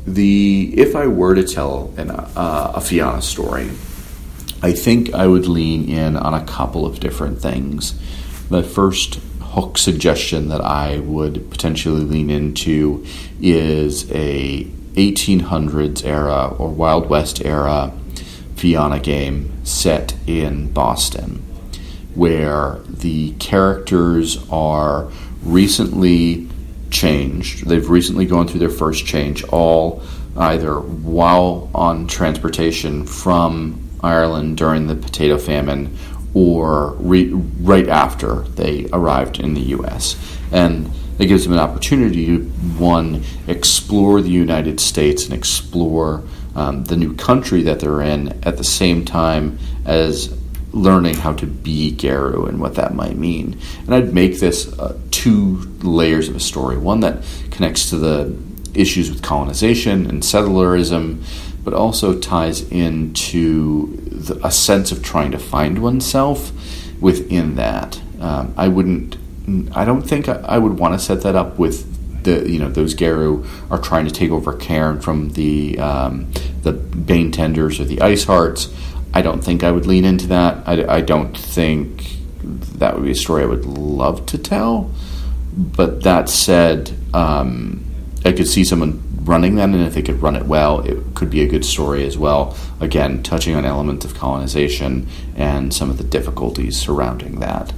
The 0.06 0.74
if 0.76 0.96
I 0.96 1.06
were 1.06 1.34
to 1.34 1.44
tell 1.44 1.94
an, 1.96 2.10
uh, 2.10 2.72
a 2.74 2.80
Fianna 2.80 3.22
story, 3.22 3.70
I 4.62 4.72
think 4.72 5.14
I 5.14 5.26
would 5.26 5.46
lean 5.46 5.88
in 5.88 6.16
on 6.16 6.34
a 6.34 6.44
couple 6.44 6.84
of 6.84 7.00
different 7.00 7.40
things. 7.40 7.94
The 8.48 8.62
first 8.62 9.20
hook 9.40 9.78
suggestion 9.78 10.48
that 10.48 10.60
I 10.60 10.98
would 10.98 11.50
potentially 11.50 12.02
lean 12.02 12.30
into 12.30 13.04
is 13.40 14.10
a 14.10 14.68
1800s 14.94 16.04
era 16.04 16.54
or 16.58 16.68
Wild 16.68 17.08
West 17.08 17.44
era 17.44 17.92
Fianna 18.56 19.00
game 19.00 19.52
set 19.64 20.14
in 20.26 20.72
Boston, 20.72 21.42
where 22.14 22.80
the 22.86 23.32
characters 23.32 24.38
are 24.50 25.10
recently 25.42 26.48
changed. 26.90 27.66
They've 27.66 27.88
recently 27.88 28.26
gone 28.26 28.46
through 28.46 28.60
their 28.60 28.68
first 28.68 29.06
change, 29.06 29.42
all 29.44 30.02
either 30.36 30.78
while 30.78 31.70
on 31.74 32.06
transportation 32.06 33.06
from 33.06 33.82
Ireland 34.02 34.56
during 34.56 34.86
the 34.86 34.94
potato 34.94 35.38
famine 35.38 35.96
or 36.34 36.92
re- 36.94 37.32
right 37.32 37.88
after 37.88 38.42
they 38.42 38.88
arrived 38.92 39.38
in 39.38 39.54
the 39.54 39.60
U.S. 39.60 40.16
And 40.50 40.90
it 41.18 41.26
gives 41.26 41.44
them 41.44 41.52
an 41.52 41.58
opportunity 41.58 42.26
to, 42.26 42.44
one, 42.78 43.22
explore 43.46 44.20
the 44.20 44.30
United 44.30 44.80
States 44.80 45.24
and 45.24 45.34
explore 45.34 46.22
um, 46.54 46.84
the 46.84 46.96
new 46.96 47.14
country 47.14 47.62
that 47.62 47.80
they're 47.80 48.02
in 48.02 48.28
at 48.44 48.56
the 48.56 48.64
same 48.64 49.04
time 49.04 49.58
as 49.84 50.36
learning 50.72 51.14
how 51.14 51.32
to 51.34 51.46
be 51.46 51.90
Garou 51.92 52.46
and 52.46 52.60
what 52.60 52.74
that 52.76 52.94
might 52.94 53.16
mean. 53.16 53.58
And 53.84 53.94
I'd 53.94 54.14
make 54.14 54.40
this 54.40 54.72
uh, 54.78 54.98
two 55.10 55.56
layers 55.82 56.28
of 56.28 56.36
a 56.36 56.40
story 56.40 56.78
one 56.78 57.00
that 57.00 57.22
connects 57.50 57.90
to 57.90 57.98
the 57.98 58.36
issues 58.74 59.10
with 59.10 59.22
colonization 59.22 60.06
and 60.06 60.22
settlerism, 60.22 61.22
but 61.62 61.74
also 61.74 62.18
ties 62.18 62.62
into 62.70 63.96
the, 64.06 64.44
a 64.44 64.50
sense 64.50 64.92
of 64.92 65.02
trying 65.02 65.30
to 65.32 65.38
find 65.38 65.82
oneself 65.82 66.52
within 67.00 67.56
that. 67.56 68.00
Um, 68.20 68.54
I 68.56 68.68
wouldn't. 68.68 69.16
I 69.74 69.84
don't 69.84 70.02
think 70.02 70.28
I, 70.28 70.58
would 70.58 70.78
want 70.78 70.94
to 70.94 70.98
set 70.98 71.22
that 71.22 71.34
up 71.34 71.58
with 71.58 72.22
the 72.22 72.48
you 72.48 72.58
know 72.58 72.68
those 72.70 72.94
Garou 72.94 73.44
are 73.70 73.78
trying 73.78 74.06
to 74.06 74.12
take 74.12 74.30
over 74.30 74.54
Caern 74.54 75.02
from 75.02 75.30
the 75.30 75.78
um, 75.78 76.30
the 76.62 76.72
Bane 76.72 77.32
Tenders 77.32 77.80
or 77.80 77.84
the 77.84 78.00
Ice 78.00 78.24
Hearts. 78.24 78.72
I 79.14 79.22
don't 79.22 79.42
think 79.42 79.62
I 79.62 79.72
would 79.72 79.86
lean 79.86 80.04
into 80.04 80.26
that. 80.28 80.66
I, 80.66 80.96
I 80.96 81.00
don't 81.00 81.36
think 81.36 82.16
that 82.42 82.94
would 82.94 83.04
be 83.04 83.10
a 83.10 83.16
story 83.16 83.42
I 83.42 83.46
would 83.46 83.66
love 83.66 84.26
to 84.26 84.38
tell. 84.38 84.90
But 85.54 86.02
that 86.04 86.28
said, 86.28 86.92
um, 87.12 87.84
I 88.24 88.32
could 88.32 88.48
see 88.48 88.64
someone 88.64 89.02
running 89.24 89.56
that, 89.56 89.68
and 89.68 89.82
if 89.82 89.94
they 89.94 90.02
could 90.02 90.22
run 90.22 90.34
it 90.34 90.46
well, 90.46 90.80
it 90.80 91.14
could 91.14 91.30
be 91.30 91.42
a 91.42 91.46
good 91.46 91.64
story 91.64 92.06
as 92.06 92.16
well. 92.16 92.56
Again, 92.80 93.22
touching 93.22 93.54
on 93.54 93.64
elements 93.64 94.04
of 94.04 94.14
colonization 94.14 95.08
and 95.36 95.72
some 95.74 95.90
of 95.90 95.98
the 95.98 96.04
difficulties 96.04 96.80
surrounding 96.80 97.40
that. 97.40 97.72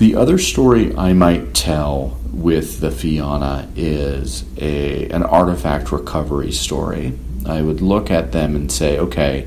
The 0.00 0.16
other 0.16 0.38
story 0.38 0.96
I 0.96 1.12
might 1.12 1.52
tell 1.52 2.18
with 2.32 2.80
the 2.80 2.90
Fianna 2.90 3.68
is 3.76 4.44
a 4.56 5.10
an 5.10 5.22
artifact 5.22 5.92
recovery 5.92 6.52
story. 6.52 7.18
I 7.44 7.60
would 7.60 7.82
look 7.82 8.10
at 8.10 8.32
them 8.32 8.56
and 8.56 8.72
say, 8.72 8.98
okay, 8.98 9.46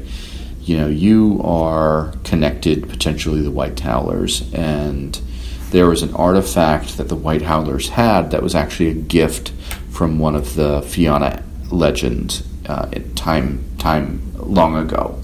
you 0.61 0.77
know, 0.77 0.85
you 0.85 1.41
are 1.43 2.13
connected 2.23 2.87
potentially 2.87 3.41
the 3.41 3.49
White 3.49 3.79
Howlers, 3.79 4.53
and 4.53 5.19
there 5.71 5.87
was 5.87 6.03
an 6.03 6.13
artifact 6.13 6.97
that 6.97 7.09
the 7.09 7.15
White 7.15 7.41
Howlers 7.41 7.89
had 7.89 8.29
that 8.29 8.43
was 8.43 8.53
actually 8.53 8.89
a 8.89 8.93
gift 8.93 9.49
from 9.89 10.19
one 10.19 10.35
of 10.35 10.53
the 10.53 10.83
Fianna 10.83 11.41
legends 11.71 12.47
uh, 12.67 12.91
time 13.15 13.65
time 13.79 14.21
long 14.35 14.75
ago, 14.77 15.19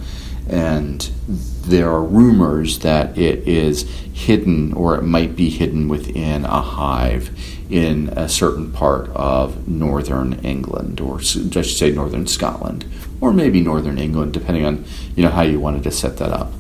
and 0.50 1.12
there 1.70 1.90
are 1.90 2.04
rumors 2.04 2.80
that 2.80 3.18
it 3.18 3.48
is 3.48 3.84
hidden 4.14 4.74
or 4.74 4.96
it 4.96 5.04
might 5.04 5.36
be 5.36 5.50
hidden 5.50 5.88
within 5.88 6.46
a 6.46 6.62
hive 6.62 7.32
in 7.70 8.10
a 8.10 8.28
certain 8.28 8.72
part 8.72 9.08
of 9.10 9.68
northern 9.68 10.34
England, 10.40 11.00
or 11.00 11.20
I 11.20 11.22
should 11.22 11.66
say 11.66 11.92
northern 11.92 12.26
Scotland, 12.26 12.86
or 13.22 13.32
maybe 13.32 13.62
northern 13.62 14.00
England, 14.00 14.34
depending 14.34 14.66
on 14.66 14.84
you 15.16 15.24
know 15.24 15.30
how 15.30 15.44
you 15.44 15.60
wanted 15.60 15.84
to 15.84 15.92
set 15.92 16.18
that 16.18 16.32
up. 16.32 16.52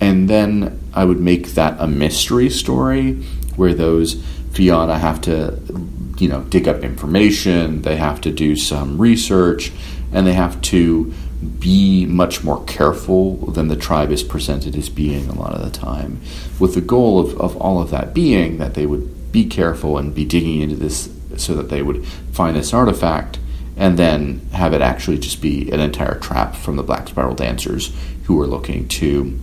And 0.00 0.30
then 0.30 0.80
I 0.94 1.04
would 1.04 1.20
make 1.20 1.48
that 1.54 1.76
a 1.78 1.86
mystery 1.86 2.48
story 2.48 3.14
where 3.56 3.74
those 3.74 4.14
Fianna 4.52 4.98
have 4.98 5.20
to 5.22 5.60
you 6.18 6.28
know 6.28 6.42
dig 6.42 6.68
up 6.68 6.84
information, 6.84 7.82
they 7.82 7.96
have 7.96 8.20
to 8.20 8.30
do 8.30 8.54
some 8.54 9.00
research, 9.00 9.72
and 10.12 10.26
they 10.26 10.34
have 10.34 10.60
to 10.62 11.12
be 11.58 12.04
much 12.06 12.44
more 12.44 12.64
careful 12.64 13.36
than 13.36 13.68
the 13.68 13.76
tribe 13.76 14.10
is 14.10 14.22
presented 14.22 14.76
as 14.76 14.88
being 14.88 15.28
a 15.28 15.34
lot 15.34 15.54
of 15.54 15.62
the 15.62 15.70
time, 15.70 16.20
with 16.58 16.74
the 16.74 16.80
goal 16.80 17.18
of, 17.18 17.40
of 17.40 17.56
all 17.56 17.80
of 17.80 17.90
that 17.90 18.12
being 18.12 18.58
that 18.58 18.74
they 18.74 18.86
would 18.86 19.32
be 19.32 19.46
careful 19.46 19.96
and 19.96 20.14
be 20.14 20.24
digging 20.24 20.60
into 20.60 20.76
this 20.76 21.10
so 21.36 21.54
that 21.54 21.68
they 21.70 21.82
would 21.82 22.04
find 22.32 22.56
this 22.56 22.74
artifact 22.74 23.38
and 23.76 23.98
then 23.98 24.40
have 24.52 24.74
it 24.74 24.82
actually 24.82 25.18
just 25.18 25.40
be 25.40 25.70
an 25.70 25.80
entire 25.80 26.18
trap 26.18 26.54
from 26.54 26.76
the 26.76 26.82
Black 26.82 27.08
Spiral 27.08 27.34
Dancers 27.34 27.94
who 28.24 28.40
are 28.40 28.46
looking 28.46 28.86
to 28.88 29.38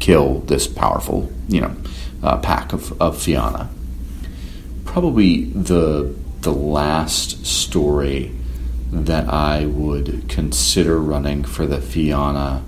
kill 0.00 0.40
this 0.40 0.66
powerful, 0.66 1.30
you 1.48 1.60
know, 1.60 1.76
uh, 2.22 2.38
pack 2.38 2.72
of, 2.72 3.00
of 3.00 3.20
Fianna. 3.20 3.68
Probably 4.84 5.44
the 5.44 6.14
the 6.40 6.52
last 6.52 7.44
story 7.44 8.32
that 8.90 9.28
I 9.28 9.66
would 9.66 10.28
consider 10.28 10.98
running 10.98 11.44
for 11.44 11.66
the 11.66 11.80
Fianna 11.80 12.64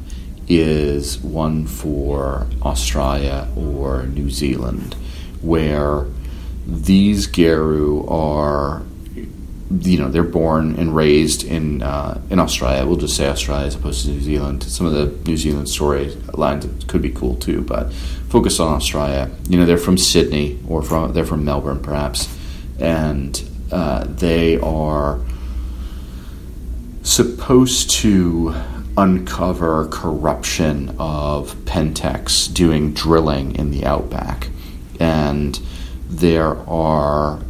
is 0.48 1.18
one 1.20 1.66
for 1.66 2.46
Australia 2.62 3.48
or 3.56 4.04
New 4.06 4.30
Zealand, 4.30 4.94
where 5.40 6.06
these 6.66 7.26
Garou 7.26 8.04
are, 8.08 8.82
you 9.70 9.98
know, 9.98 10.10
they're 10.10 10.22
born 10.24 10.76
and 10.76 10.94
raised 10.94 11.44
in 11.44 11.82
uh, 11.82 12.20
in 12.30 12.38
Australia. 12.38 12.84
We'll 12.84 12.96
just 12.96 13.16
say 13.16 13.28
Australia 13.28 13.66
as 13.66 13.76
opposed 13.76 14.04
to 14.04 14.10
New 14.10 14.20
Zealand. 14.20 14.64
Some 14.64 14.86
of 14.86 14.92
the 14.92 15.06
New 15.28 15.36
Zealand 15.36 15.68
story 15.68 16.08
lines 16.34 16.66
could 16.86 17.00
be 17.00 17.10
cool 17.10 17.36
too, 17.36 17.62
but 17.62 17.92
focus 18.28 18.58
on 18.60 18.74
Australia. 18.74 19.30
You 19.48 19.58
know, 19.58 19.66
they're 19.66 19.78
from 19.78 19.96
Sydney 19.96 20.58
or 20.68 20.82
from 20.82 21.12
they're 21.12 21.24
from 21.24 21.44
Melbourne 21.44 21.80
perhaps, 21.80 22.28
and 22.80 23.40
uh, 23.70 24.04
they 24.04 24.58
are 24.58 25.20
supposed 27.02 27.90
to 27.90 28.54
uncover 28.96 29.88
corruption 29.88 30.94
of 30.98 31.54
Pentex 31.64 32.52
doing 32.52 32.92
drilling 32.92 33.56
in 33.56 33.70
the 33.70 33.84
outback. 33.86 34.48
And 34.98 35.58
there 36.08 36.56
are 36.68 37.40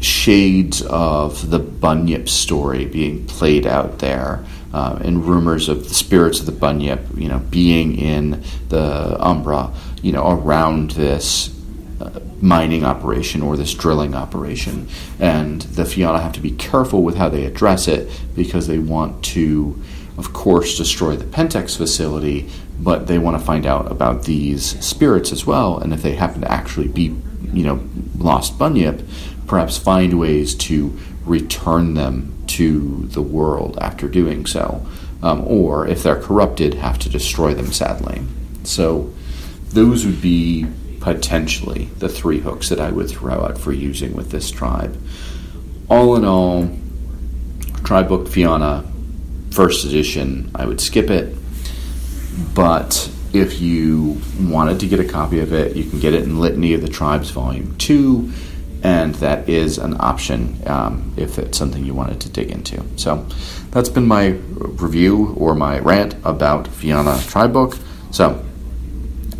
shades 0.00 0.82
of 0.82 1.50
the 1.50 1.58
Bunyip 1.58 2.28
story 2.28 2.86
being 2.86 3.26
played 3.26 3.66
out 3.66 3.98
there. 3.98 4.44
Uh, 4.72 5.00
and 5.02 5.24
rumors 5.24 5.68
of 5.68 5.88
the 5.88 5.94
spirits 5.94 6.38
of 6.38 6.46
the 6.46 6.52
Bunyip, 6.52 7.00
you 7.20 7.28
know, 7.28 7.40
being 7.50 7.98
in 7.98 8.40
the 8.68 9.16
Umbra, 9.18 9.72
you 10.00 10.12
know, 10.12 10.30
around 10.30 10.92
this 10.92 11.48
mining 12.40 12.84
operation 12.84 13.42
or 13.42 13.56
this 13.56 13.74
drilling 13.74 14.14
operation. 14.14 14.88
And 15.18 15.62
the 15.62 15.84
Fianna 15.84 16.20
have 16.20 16.32
to 16.32 16.40
be 16.40 16.52
careful 16.52 17.02
with 17.02 17.16
how 17.16 17.28
they 17.28 17.44
address 17.44 17.88
it 17.88 18.08
because 18.34 18.66
they 18.66 18.78
want 18.78 19.22
to, 19.26 19.80
of 20.16 20.32
course, 20.32 20.76
destroy 20.76 21.16
the 21.16 21.24
Pentex 21.24 21.76
facility, 21.76 22.48
but 22.78 23.06
they 23.06 23.18
want 23.18 23.38
to 23.38 23.44
find 23.44 23.66
out 23.66 23.90
about 23.90 24.24
these 24.24 24.78
spirits 24.84 25.32
as 25.32 25.46
well. 25.46 25.78
And 25.78 25.92
if 25.92 26.02
they 26.02 26.14
happen 26.14 26.40
to 26.42 26.50
actually 26.50 26.88
be, 26.88 27.14
you 27.52 27.64
know, 27.64 27.80
lost 28.16 28.58
Bunyip, 28.58 29.06
perhaps 29.46 29.76
find 29.76 30.18
ways 30.18 30.54
to 30.54 30.96
return 31.24 31.94
them 31.94 32.34
to 32.46 33.06
the 33.08 33.22
world 33.22 33.78
after 33.80 34.08
doing 34.08 34.46
so. 34.46 34.86
Um, 35.22 35.44
or 35.46 35.86
if 35.86 36.02
they're 36.02 36.20
corrupted, 36.20 36.74
have 36.74 36.98
to 37.00 37.10
destroy 37.10 37.52
them 37.52 37.72
sadly. 37.72 38.22
So 38.64 39.12
those 39.68 40.06
would 40.06 40.22
be 40.22 40.66
potentially 41.00 41.86
the 41.98 42.08
three 42.08 42.38
hooks 42.38 42.68
that 42.68 42.78
I 42.78 42.90
would 42.90 43.08
throw 43.08 43.42
out 43.44 43.58
for 43.58 43.72
using 43.72 44.14
with 44.14 44.30
this 44.30 44.50
tribe. 44.50 45.00
All 45.88 46.14
in 46.14 46.24
all, 46.24 46.70
Tribe 47.84 48.08
Book 48.08 48.28
Fianna, 48.28 48.84
first 49.50 49.84
edition, 49.84 50.50
I 50.54 50.66
would 50.66 50.80
skip 50.80 51.10
it. 51.10 51.34
But 52.54 53.10
if 53.32 53.60
you 53.60 54.20
wanted 54.38 54.80
to 54.80 54.86
get 54.86 55.00
a 55.00 55.04
copy 55.04 55.40
of 55.40 55.52
it, 55.52 55.74
you 55.74 55.84
can 55.84 56.00
get 56.00 56.14
it 56.14 56.22
in 56.22 56.38
Litany 56.38 56.74
of 56.74 56.82
the 56.82 56.88
Tribes 56.88 57.30
Volume 57.30 57.76
2, 57.78 58.32
and 58.82 59.14
that 59.16 59.48
is 59.48 59.78
an 59.78 59.96
option 60.00 60.60
um, 60.66 61.12
if 61.16 61.38
it's 61.38 61.58
something 61.58 61.84
you 61.84 61.94
wanted 61.94 62.20
to 62.20 62.28
dig 62.28 62.50
into. 62.50 62.82
So 62.96 63.26
that's 63.70 63.88
been 63.88 64.06
my 64.06 64.28
review 64.28 65.34
or 65.38 65.54
my 65.54 65.78
rant 65.78 66.14
about 66.24 66.68
Fianna 66.68 67.18
Tribe 67.26 67.52
Book. 67.52 67.76
So 68.10 68.44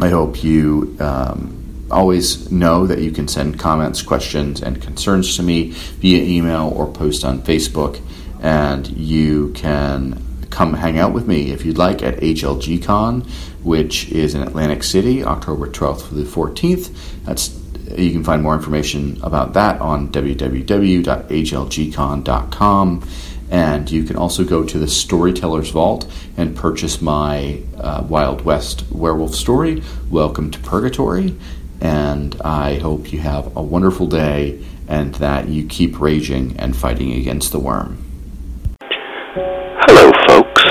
I 0.00 0.08
hope 0.08 0.42
you 0.42 0.96
um, 1.00 1.86
always 1.90 2.50
know 2.50 2.86
that 2.86 3.00
you 3.00 3.10
can 3.10 3.28
send 3.28 3.58
comments, 3.58 4.02
questions, 4.02 4.62
and 4.62 4.80
concerns 4.80 5.36
to 5.36 5.42
me 5.42 5.70
via 5.70 6.22
email 6.22 6.72
or 6.74 6.90
post 6.90 7.24
on 7.24 7.42
Facebook. 7.42 8.00
And 8.40 8.88
you 8.88 9.52
can 9.52 10.24
come 10.50 10.74
hang 10.74 10.98
out 10.98 11.12
with 11.12 11.28
me 11.28 11.52
if 11.52 11.64
you'd 11.64 11.78
like 11.78 12.02
at 12.02 12.18
HLGCon, 12.18 13.28
which 13.62 14.10
is 14.10 14.34
in 14.34 14.42
Atlantic 14.42 14.82
City, 14.82 15.22
October 15.22 15.68
12th 15.68 16.08
through 16.08 16.24
the 16.24 16.30
14th. 16.30 16.90
That's 17.24 17.60
you 17.96 18.10
can 18.12 18.24
find 18.24 18.42
more 18.42 18.54
information 18.54 19.18
about 19.22 19.54
that 19.54 19.80
on 19.80 20.12
www.hlgcon.com. 20.12 23.08
And 23.50 23.90
you 23.90 24.04
can 24.04 24.16
also 24.16 24.44
go 24.44 24.64
to 24.64 24.78
the 24.78 24.86
Storyteller's 24.86 25.70
Vault 25.70 26.10
and 26.36 26.56
purchase 26.56 27.02
my 27.02 27.62
uh, 27.76 28.04
Wild 28.08 28.42
West 28.42 28.84
werewolf 28.92 29.34
story, 29.34 29.82
Welcome 30.08 30.52
to 30.52 30.58
Purgatory. 30.60 31.36
And 31.80 32.40
I 32.42 32.78
hope 32.78 33.12
you 33.12 33.18
have 33.20 33.56
a 33.56 33.62
wonderful 33.62 34.06
day 34.06 34.64
and 34.86 35.14
that 35.16 35.48
you 35.48 35.66
keep 35.66 36.00
raging 36.00 36.56
and 36.58 36.76
fighting 36.76 37.12
against 37.12 37.52
the 37.52 37.58
worm. 37.58 37.98
Hello, 39.86 40.12
folks. 40.28 40.62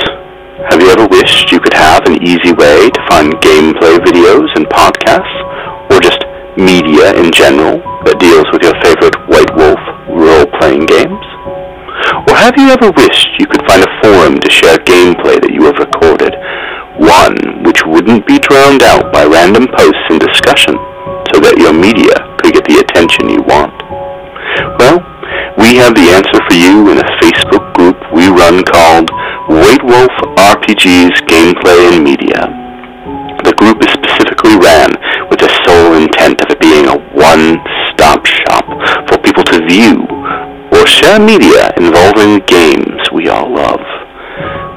Have 0.69 0.81
you 0.81 0.89
ever 0.89 1.07
wished 1.07 1.51
you 1.51 1.59
could 1.59 1.73
have 1.73 2.05
an 2.05 2.21
easy 2.23 2.53
way 2.53 2.89
to 2.89 3.01
find 3.09 3.33
gameplay 3.35 3.97
videos 3.99 4.47
and 4.55 4.67
podcasts, 4.67 5.91
or 5.91 5.99
just 5.99 6.19
media 6.57 7.15
in 7.15 7.31
general 7.31 7.79
that 8.05 8.19
deals 8.19 8.45
with 8.51 8.61
your 8.61 8.75
favorite 8.83 9.15
White 9.27 9.55
Wolf 9.55 9.79
role-playing 10.07 10.85
games? 10.85 11.28
Have 12.39 12.55
you 12.55 12.71
ever 12.71 12.87
wished 12.95 13.35
you 13.35 13.51
could 13.51 13.67
find 13.67 13.83
a 13.83 13.91
forum 13.99 14.39
to 14.39 14.49
share 14.49 14.79
gameplay 14.87 15.43
that 15.43 15.51
you 15.51 15.67
have 15.67 15.75
recorded, 15.75 16.31
one 16.95 17.67
which 17.67 17.83
wouldn't 17.83 18.23
be 18.23 18.39
drowned 18.39 18.79
out 18.79 19.11
by 19.11 19.27
random 19.27 19.67
posts 19.67 20.07
and 20.07 20.23
discussion, 20.23 20.79
so 21.35 21.43
that 21.43 21.59
your 21.59 21.75
media 21.75 22.15
could 22.39 22.55
get 22.55 22.63
the 22.63 22.79
attention 22.79 23.27
you 23.27 23.43
want? 23.43 23.75
Well, 24.79 25.03
we 25.59 25.83
have 25.83 25.91
the 25.99 26.15
answer 26.15 26.39
for 26.47 26.55
you 26.55 26.87
in 26.95 27.03
a 27.03 27.11
Facebook 27.19 27.75
group 27.75 27.99
we 28.15 28.31
run 28.31 28.63
called 28.63 29.11
White 29.51 29.83
Wolf 29.83 30.15
RPGs 30.39 31.19
Gameplay 31.27 31.91
and 31.91 32.07
Media. 32.07 32.47
The 33.43 33.51
group 33.59 33.83
is 33.83 33.91
specifically 33.91 34.55
ran 34.55 34.95
with 35.27 35.43
the 35.43 35.51
sole 35.67 35.99
intent 35.99 36.39
of 36.39 36.55
it 36.55 36.59
being 36.63 36.87
a 36.87 36.95
one-stop 37.11 38.23
shop 38.23 38.63
for 39.11 39.19
people 39.19 39.43
to 39.43 39.59
view 39.67 40.07
or 40.79 40.87
share 40.87 41.19
media 41.19 41.67
involving 41.75 42.39
games 42.47 43.03
we 43.11 43.27
all 43.27 43.51
love. 43.51 43.83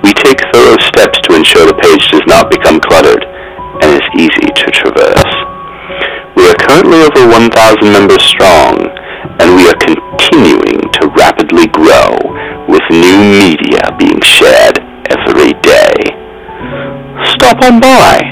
We 0.02 0.10
take 0.18 0.42
thorough 0.50 0.80
steps 0.82 1.14
to 1.22 1.38
ensure 1.38 1.62
the 1.62 1.78
page 1.78 2.10
does 2.10 2.26
not 2.26 2.50
become 2.50 2.82
cluttered 2.82 3.22
and 3.22 3.88
is 3.94 4.08
easy 4.18 4.50
to 4.50 4.66
traverse. 4.74 5.32
We 6.34 6.50
are 6.50 6.58
currently 6.58 7.06
over 7.06 7.22
1,000 7.30 7.86
members 7.86 8.22
strong, 8.26 8.82
and 9.38 9.54
we 9.54 9.70
are 9.70 9.78
continuing 9.78 10.82
to 10.98 11.06
rapidly 11.14 11.70
grow 11.70 12.18
with 12.66 12.82
new 12.90 13.18
media 13.38 13.94
being 13.94 14.18
shared 14.26 14.82
every 15.06 15.54
day. 15.62 15.94
Stop 17.30 17.62
on 17.62 17.78
by. 17.78 18.31